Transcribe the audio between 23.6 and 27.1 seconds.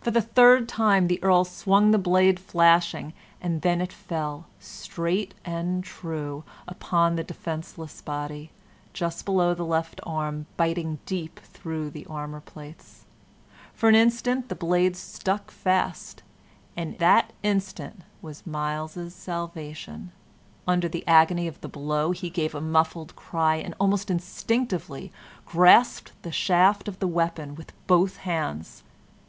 almost instinctively grasped the shaft of the